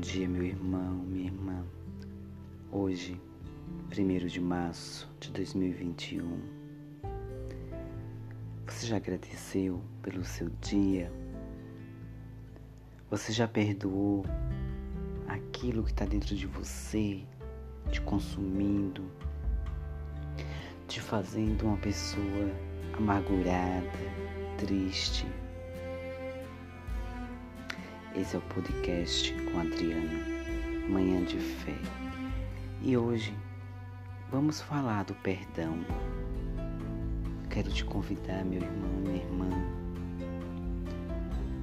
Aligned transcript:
dia, 0.00 0.26
meu 0.26 0.42
irmão, 0.42 0.94
minha 0.94 1.26
irmã. 1.26 1.62
Hoje, 2.72 3.20
1 3.92 4.26
de 4.26 4.40
março 4.40 5.06
de 5.20 5.30
2021. 5.30 6.40
Você 8.66 8.86
já 8.86 8.96
agradeceu 8.96 9.82
pelo 10.00 10.24
seu 10.24 10.48
dia? 10.62 11.12
Você 13.10 13.30
já 13.30 13.46
perdoou 13.46 14.24
aquilo 15.28 15.84
que 15.84 15.90
está 15.90 16.06
dentro 16.06 16.34
de 16.34 16.46
você, 16.46 17.22
te 17.90 18.00
consumindo, 18.00 19.04
te 20.88 20.98
fazendo 20.98 21.66
uma 21.66 21.76
pessoa 21.76 22.50
amargurada, 22.96 23.98
triste? 24.56 25.26
Esse 28.16 28.34
é 28.34 28.39
podcast 28.54 29.32
com 29.44 29.60
Adriana, 29.60 30.26
Manhã 30.88 31.22
de 31.24 31.38
Fé. 31.38 31.76
E 32.82 32.96
hoje 32.96 33.32
vamos 34.30 34.60
falar 34.60 35.04
do 35.04 35.14
perdão. 35.14 35.78
Quero 37.48 37.70
te 37.70 37.84
convidar, 37.84 38.44
meu 38.44 38.60
irmão, 38.60 38.90
minha 39.02 39.16
irmã, 39.16 39.50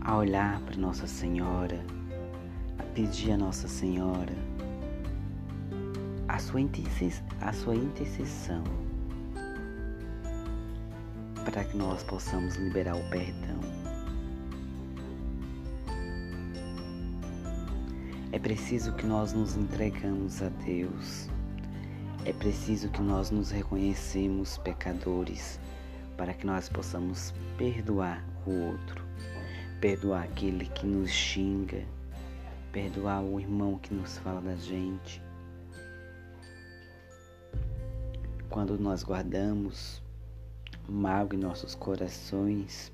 a 0.00 0.16
olhar 0.16 0.60
para 0.60 0.76
Nossa 0.76 1.06
Senhora, 1.06 1.84
a 2.78 2.82
pedir 2.94 3.32
a 3.32 3.36
Nossa 3.36 3.68
Senhora 3.68 4.34
a 6.28 6.38
sua, 6.38 6.60
a 7.40 7.52
sua 7.52 7.74
intercessão 7.76 8.64
para 11.44 11.64
que 11.64 11.76
nós 11.76 12.02
possamos 12.02 12.56
liberar 12.56 12.96
o 12.96 13.10
perdão. 13.10 13.71
É 18.32 18.38
preciso 18.38 18.94
que 18.94 19.04
nós 19.04 19.34
nos 19.34 19.56
entregamos 19.56 20.40
a 20.40 20.48
Deus. 20.64 21.28
É 22.24 22.32
preciso 22.32 22.88
que 22.88 23.02
nós 23.02 23.30
nos 23.30 23.50
reconhecemos 23.50 24.56
pecadores 24.56 25.60
para 26.16 26.32
que 26.32 26.46
nós 26.46 26.66
possamos 26.66 27.34
perdoar 27.58 28.24
o 28.46 28.50
outro, 28.50 29.04
perdoar 29.82 30.22
aquele 30.22 30.64
que 30.64 30.86
nos 30.86 31.10
xinga, 31.10 31.84
perdoar 32.72 33.22
o 33.22 33.38
irmão 33.38 33.78
que 33.78 33.92
nos 33.92 34.16
fala 34.16 34.40
da 34.40 34.56
gente. 34.56 35.22
Quando 38.48 38.78
nós 38.78 39.02
guardamos 39.02 40.02
mal 40.88 41.28
em 41.34 41.36
nossos 41.36 41.74
corações, 41.74 42.90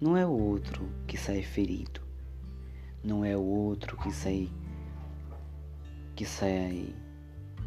não 0.00 0.16
é 0.16 0.26
o 0.26 0.30
outro 0.30 0.84
que 1.06 1.16
sai 1.16 1.42
ferido, 1.42 2.03
não 3.04 3.22
é 3.22 3.36
o 3.36 3.42
outro 3.42 3.98
que 3.98 4.10
sai 4.10 4.50
que 6.16 6.24
sai 6.24 6.94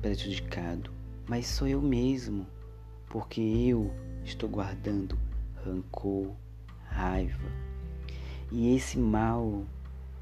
prejudicado, 0.01 0.89
mas 1.27 1.45
sou 1.45 1.67
eu 1.67 1.81
mesmo, 1.81 2.47
porque 3.09 3.41
eu 3.41 3.93
estou 4.23 4.49
guardando 4.49 5.17
rancor, 5.63 6.31
raiva. 6.85 7.51
E 8.51 8.73
esse 8.75 8.97
mal 8.97 9.65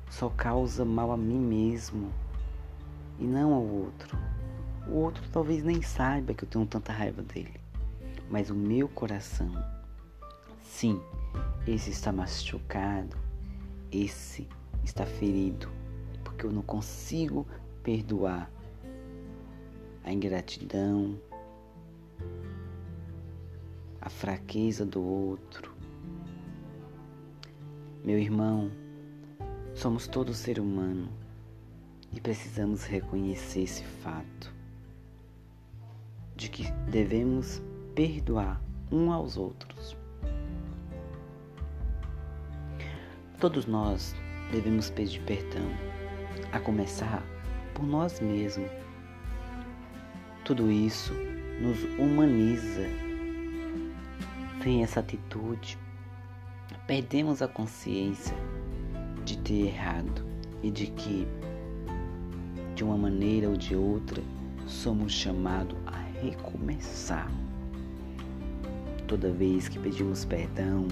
só 0.10 0.30
causa 0.30 0.84
mal 0.84 1.12
a 1.12 1.18
mim 1.18 1.40
mesmo 1.40 2.12
e 3.20 3.24
não 3.26 3.54
ao 3.54 3.64
outro. 3.64 4.18
O 4.88 4.96
outro 4.96 5.24
talvez 5.32 5.64
nem 5.64 5.82
saiba 5.82 6.34
que 6.34 6.44
eu 6.44 6.50
tenho 6.50 6.66
tanta 6.66 6.92
raiva 6.92 7.22
dele, 7.22 7.60
mas 8.30 8.50
o 8.50 8.56
meu 8.56 8.90
coração, 8.90 9.52
sim, 10.64 11.00
esse 11.68 11.92
está 11.92 12.12
machucado, 12.12 13.16
esse 13.92 14.48
está 14.86 15.06
ferido, 15.06 15.68
porque 16.24 16.46
eu 16.46 16.52
não 16.52 16.62
consigo 16.62 17.46
perdoar 17.84 18.50
a 20.04 20.14
ingratidão, 20.14 21.20
a 24.00 24.10
fraqueza 24.10 24.86
do 24.86 25.04
outro. 25.04 25.74
Meu 28.04 28.20
irmão, 28.20 28.72
somos 29.74 30.08
todos 30.08 30.38
ser 30.38 30.60
humano 30.60 31.10
e 32.14 32.22
precisamos 32.22 32.86
reconhecer 32.86 33.64
esse 33.64 33.84
fato 33.84 34.54
de 36.36 36.50
que 36.50 36.72
devemos 36.92 37.62
perdoar 37.96 38.62
um 38.92 39.12
aos 39.12 39.38
outros. 39.38 39.98
Todos 43.40 43.66
nós 43.66 44.16
devemos 44.52 44.90
pedir 44.90 45.22
perdão, 45.22 45.70
a 46.52 46.60
começar 46.60 47.24
por 47.74 47.86
nós 47.86 48.20
mesmos. 48.20 48.70
Tudo 50.44 50.72
isso 50.72 51.14
nos 51.60 51.84
humaniza. 51.98 52.88
Sem 54.64 54.84
essa 54.84 55.00
atitude, 55.00 55.78
perdemos 56.88 57.42
a 57.42 57.48
consciência 57.48 58.36
de 59.24 59.38
ter 59.38 59.68
errado 59.68 60.26
e 60.64 60.72
de 60.72 60.88
que, 60.88 61.28
de 62.74 62.84
uma 62.84 62.98
maneira 62.98 63.48
ou 63.48 63.56
de 63.56 63.76
outra, 63.76 64.24
somos 64.66 65.14
chamados 65.14 65.78
a 65.86 65.98
recomeçar. 66.22 67.32
Toda 69.08 69.32
vez 69.32 69.68
que 69.68 69.78
pedimos 69.78 70.26
perdão, 70.26 70.88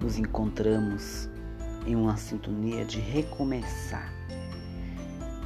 nos 0.00 0.18
encontramos 0.18 1.30
em 1.86 1.94
uma 1.94 2.16
sintonia 2.16 2.84
de 2.84 2.98
recomeçar. 2.98 4.12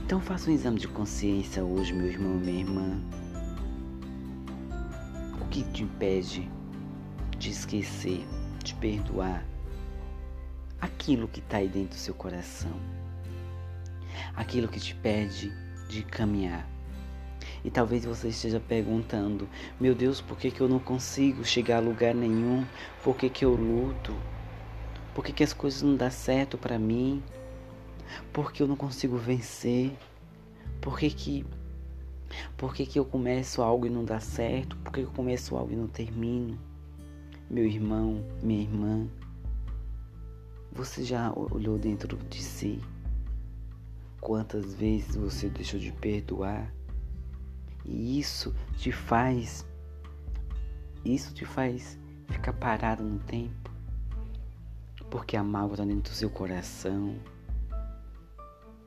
Então 0.04 0.20
faça 0.20 0.50
um 0.50 0.54
exame 0.54 0.78
de 0.78 0.88
consciência 0.88 1.62
hoje, 1.62 1.92
meu 1.92 2.06
irmão 2.06 2.34
minha 2.34 2.60
irmã. 2.60 3.00
O 5.40 5.44
que 5.50 5.62
te 5.64 5.84
impede 5.84 6.50
de 7.38 7.50
esquecer, 7.50 8.26
de 8.64 8.74
perdoar 8.74 9.44
aquilo 10.80 11.28
que 11.28 11.40
está 11.40 11.58
aí 11.58 11.68
dentro 11.68 11.90
do 11.90 12.00
seu 12.00 12.14
coração? 12.14 12.72
Aquilo 14.34 14.66
que 14.66 14.80
te 14.80 14.94
pede 14.94 15.52
de 15.88 16.02
caminhar. 16.02 16.66
E 17.64 17.70
talvez 17.70 18.04
você 18.04 18.28
esteja 18.28 18.58
perguntando: 18.58 19.48
Meu 19.78 19.94
Deus, 19.94 20.20
por 20.20 20.38
que, 20.38 20.50
que 20.50 20.60
eu 20.60 20.68
não 20.68 20.78
consigo 20.78 21.44
chegar 21.44 21.76
a 21.76 21.80
lugar 21.80 22.14
nenhum? 22.14 22.64
Por 23.02 23.16
que, 23.16 23.28
que 23.28 23.44
eu 23.44 23.54
luto? 23.54 24.14
Por 25.20 25.26
que, 25.26 25.34
que 25.34 25.44
as 25.44 25.52
coisas 25.52 25.82
não 25.82 25.96
dão 25.96 26.10
certo 26.10 26.56
para 26.56 26.78
mim? 26.78 27.22
Por 28.32 28.50
que 28.50 28.62
eu 28.62 28.66
não 28.66 28.74
consigo 28.74 29.18
vencer? 29.18 29.94
Por 30.80 30.98
que 30.98 31.10
que, 31.10 31.46
por 32.56 32.74
que 32.74 32.86
que 32.86 32.98
eu 32.98 33.04
começo 33.04 33.60
algo 33.60 33.84
e 33.84 33.90
não 33.90 34.02
dá 34.02 34.18
certo? 34.18 34.78
Por 34.78 34.90
que 34.90 35.00
eu 35.00 35.10
começo 35.10 35.54
algo 35.54 35.74
e 35.74 35.76
não 35.76 35.86
termino? 35.86 36.58
Meu 37.50 37.66
irmão, 37.66 38.24
minha 38.42 38.62
irmã, 38.62 39.06
você 40.72 41.04
já 41.04 41.30
olhou 41.34 41.76
dentro 41.76 42.16
de 42.16 42.42
si? 42.42 42.80
Quantas 44.22 44.72
vezes 44.72 45.16
você 45.16 45.50
deixou 45.50 45.78
de 45.78 45.92
perdoar? 45.92 46.72
E 47.84 48.18
isso 48.18 48.54
te 48.78 48.90
faz 48.90 49.66
isso 51.04 51.34
te 51.34 51.44
faz 51.44 51.98
ficar 52.26 52.54
parado 52.54 53.02
no 53.02 53.18
tempo 53.18 53.69
porque 55.10 55.36
a 55.36 55.42
mágoa 55.42 55.74
está 55.74 55.84
dentro 55.84 56.12
do 56.12 56.16
seu 56.16 56.30
coração, 56.30 57.16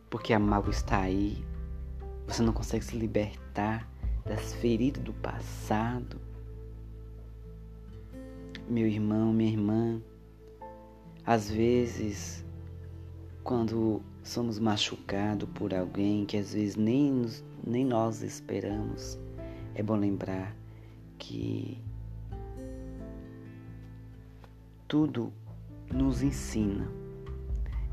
porque 0.10 0.34
a 0.34 0.40
mágoa 0.40 0.72
está 0.72 1.02
aí, 1.02 1.44
você 2.26 2.42
não 2.42 2.54
consegue 2.54 2.86
se 2.86 2.98
libertar 2.98 3.90
das 4.26 4.54
feridas 4.54 5.04
do 5.04 5.14
passado. 5.14 6.20
Meu 8.70 8.88
irmão, 8.88 9.34
minha 9.34 9.52
irmã, 9.52 10.02
às 11.26 11.52
vezes, 11.52 12.46
quando 13.44 14.02
somos 14.24 14.58
machucados 14.58 15.50
por 15.54 15.74
alguém 15.74 16.26
que 16.26 16.38
às 16.38 16.54
vezes 16.54 16.78
nem, 16.78 17.26
nem 17.66 17.86
nós 17.86 18.22
esperamos, 18.22 19.20
é 19.76 19.84
bom 19.84 19.98
lembrar 19.98 20.56
que 21.20 21.78
tudo 24.88 25.34
nos 25.92 26.22
ensina. 26.22 26.88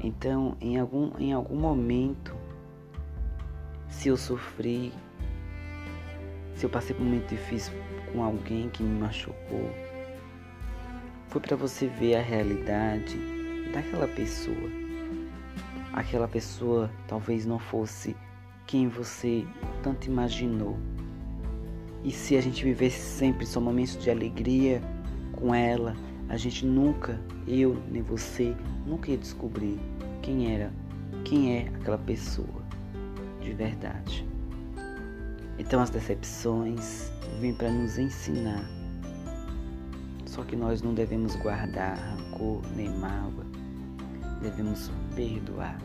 Então, 0.03 0.57
em 0.61 0.79
algum, 0.79 1.13
em 1.19 1.33
algum 1.33 1.57
momento, 1.57 2.35
se 3.89 4.09
eu 4.09 4.17
sofri, 4.17 4.93
se 6.55 6.65
eu 6.65 6.71
passei 6.71 6.95
por 6.95 7.03
um 7.03 7.07
momento 7.07 7.29
difícil 7.29 7.73
com 8.13 8.23
alguém 8.23 8.71
que 8.71 8.83
me 8.83 9.01
machucou, 9.01 9.71
foi 11.29 11.41
para 11.41 11.57
você 11.57 11.87
ver 11.87 12.17
a 12.17 12.23
realidade 12.23 13.19
daquela 13.73 14.09
pessoa. 14.09 14.71
Aquela 15.93 16.27
pessoa 16.27 16.91
talvez 17.07 17.45
não 17.45 17.59
fosse 17.59 18.17
quem 18.67 18.89
você 18.89 19.45
tanto 19.83 20.07
imaginou. 20.07 20.79
E 22.03 22.11
se 22.11 22.37
a 22.37 22.41
gente 22.41 22.65
vivesse 22.65 23.01
sempre 23.01 23.45
só 23.45 23.61
momentos 23.61 23.99
de 23.99 24.11
alegria 24.11 24.81
com 25.33 25.55
ela, 25.55 25.95
a 26.31 26.37
gente 26.37 26.65
nunca, 26.65 27.21
eu 27.47 27.77
nem 27.91 28.03
você, 28.03 28.57
nunca 28.87 29.11
ia 29.11 29.19
descobrir 29.19 29.79
quem 30.23 30.55
era 30.55 30.73
quem 31.25 31.57
é 31.57 31.69
aquela 31.75 31.99
pessoa 31.99 32.63
de 33.41 33.53
verdade. 33.53 34.27
Então 35.59 35.83
as 35.83 35.91
decepções 35.91 37.11
vêm 37.41 37.53
para 37.53 37.71
nos 37.71 37.99
ensinar. 37.99 38.65
Só 40.25 40.45
que 40.45 40.55
nós 40.55 40.81
não 40.81 40.95
devemos 40.95 41.35
guardar 41.35 41.99
rancor 41.99 42.63
nem 42.77 42.89
mágoa. 42.89 43.45
Devemos 44.41 44.91
perdoar. 45.17 45.79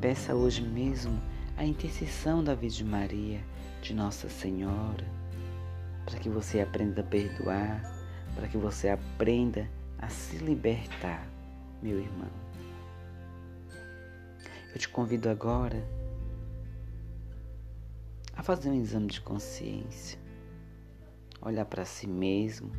Peça 0.00 0.34
hoje 0.34 0.62
mesmo 0.62 1.20
a 1.56 1.64
intercessão 1.64 2.44
da 2.44 2.54
Virgem 2.54 2.86
Maria, 2.86 3.40
de 3.82 3.92
Nossa 3.92 4.28
Senhora, 4.28 5.04
para 6.04 6.18
que 6.20 6.28
você 6.28 6.60
aprenda 6.60 7.00
a 7.00 7.04
perdoar, 7.04 7.95
para 8.36 8.46
que 8.46 8.58
você 8.58 8.90
aprenda 8.90 9.68
a 9.98 10.08
se 10.10 10.36
libertar, 10.36 11.26
meu 11.82 11.98
irmão. 11.98 12.30
Eu 14.72 14.78
te 14.78 14.88
convido 14.90 15.30
agora 15.30 15.82
a 18.34 18.42
fazer 18.42 18.68
um 18.68 18.74
exame 18.74 19.06
de 19.06 19.22
consciência, 19.22 20.18
olhar 21.40 21.64
para 21.64 21.86
si 21.86 22.06
mesmo, 22.06 22.70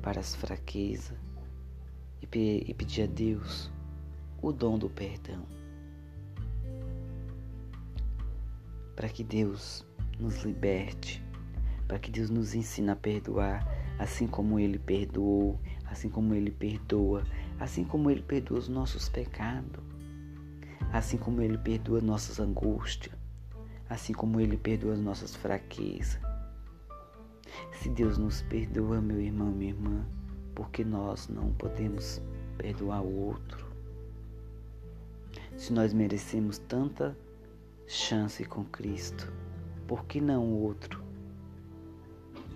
para 0.00 0.18
as 0.18 0.34
fraquezas 0.34 1.16
e, 2.22 2.64
e 2.66 2.72
pedir 2.72 3.02
a 3.02 3.06
Deus 3.06 3.70
o 4.40 4.50
dom 4.50 4.78
do 4.78 4.88
perdão. 4.88 5.44
Para 8.96 9.10
que 9.10 9.22
Deus 9.22 9.84
nos 10.18 10.42
liberte, 10.42 11.22
para 11.86 11.98
que 11.98 12.10
Deus 12.10 12.30
nos 12.30 12.54
ensine 12.54 12.90
a 12.90 12.96
perdoar, 12.96 13.79
assim 14.00 14.26
como 14.26 14.58
Ele 14.58 14.78
perdoou, 14.78 15.60
assim 15.84 16.08
como 16.08 16.34
Ele 16.34 16.50
perdoa, 16.50 17.22
assim 17.58 17.84
como 17.84 18.10
Ele 18.10 18.22
perdoa 18.22 18.58
os 18.58 18.68
nossos 18.68 19.08
pecados 19.08 19.90
assim 20.92 21.16
como 21.16 21.40
Ele 21.40 21.56
perdoa 21.56 22.00
nossas 22.00 22.40
angústias, 22.40 23.14
assim 23.88 24.12
como 24.12 24.40
Ele 24.40 24.56
perdoa 24.56 24.94
as 24.94 25.00
nossas 25.00 25.34
fraquezas. 25.36 26.20
Se 27.72 27.88
Deus 27.88 28.18
nos 28.18 28.42
perdoa, 28.42 29.00
meu 29.00 29.20
irmão, 29.20 29.50
minha 29.50 29.70
irmã, 29.70 30.04
porque 30.54 30.84
nós 30.84 31.28
não 31.28 31.52
podemos 31.52 32.20
perdoar 32.56 33.02
o 33.02 33.26
outro? 33.26 33.66
Se 35.56 35.72
nós 35.72 35.92
merecemos 35.92 36.58
tanta 36.58 37.16
chance 37.86 38.44
com 38.44 38.64
Cristo, 38.64 39.32
por 39.86 40.04
que 40.04 40.20
não 40.20 40.44
o 40.44 40.62
outro? 40.62 41.02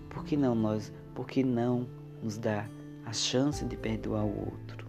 Por 0.08 0.25
que 0.25 0.37
não 0.37 0.55
nós? 0.55 0.93
Por 1.14 1.26
que 1.26 1.44
não 1.44 1.87
nos 2.22 2.37
dá 2.37 2.69
a 3.06 3.12
chance 3.12 3.64
de 3.64 3.76
perdoar 3.76 4.25
o 4.25 4.50
outro? 4.50 4.87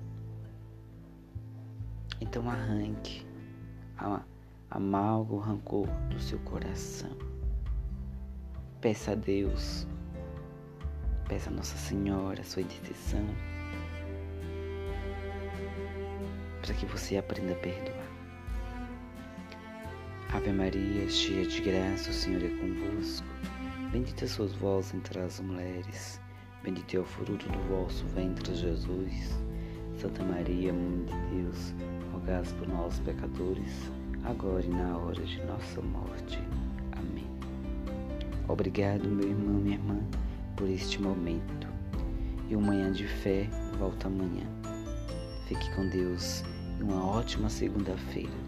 Então 2.19 2.49
arranque 2.49 3.25
amargo 4.71 5.37
rancor 5.37 5.87
do 6.09 6.19
seu 6.19 6.39
coração. 6.39 7.15
Peça 8.81 9.11
a 9.11 9.15
Deus, 9.15 9.87
peça 11.27 11.49
a 11.49 11.53
Nossa 11.53 11.77
Senhora 11.77 12.41
a 12.41 12.43
sua 12.43 12.61
intercessão, 12.61 13.25
para 16.61 16.73
que 16.73 16.85
você 16.85 17.17
aprenda 17.17 17.53
a 17.53 17.57
perdoar. 17.57 18.05
Ave 20.33 20.51
Maria, 20.51 21.09
cheia 21.09 21.45
de 21.45 21.61
graça, 21.61 22.09
o 22.09 22.13
Senhor 22.13 22.43
é 22.43 22.49
convosco. 22.49 23.34
Bendita 23.95 24.27
sois 24.27 24.51
vós 24.55 24.93
entre 24.93 25.17
as 25.21 25.39
mulheres, 25.39 26.19
bendito 26.61 26.97
é 26.97 26.99
o 26.99 27.05
fruto 27.05 27.47
do 27.47 27.57
vosso 27.69 28.05
ventre, 28.07 28.53
Jesus. 28.53 29.39
Santa 29.97 30.21
Maria, 30.21 30.73
Mãe 30.73 31.05
de 31.05 31.13
Deus, 31.33 31.73
rogai 32.11 32.43
por 32.59 32.67
nós, 32.67 32.99
pecadores, 32.99 33.89
agora 34.25 34.65
e 34.65 34.67
na 34.67 34.97
hora 34.97 35.23
de 35.23 35.41
nossa 35.45 35.81
morte. 35.81 36.37
Amém. 36.91 37.25
Obrigado, 38.49 39.07
meu 39.07 39.29
irmão, 39.29 39.61
minha 39.61 39.77
irmã, 39.77 39.97
por 40.57 40.69
este 40.69 41.01
momento. 41.01 41.65
E 42.49 42.55
o 42.57 42.59
Manhã 42.59 42.91
de 42.91 43.07
Fé 43.07 43.49
volta 43.79 44.07
amanhã. 44.07 44.45
Fique 45.47 45.73
com 45.73 45.87
Deus 45.87 46.43
e 46.77 46.83
uma 46.83 47.01
ótima 47.01 47.47
segunda-feira. 47.49 48.44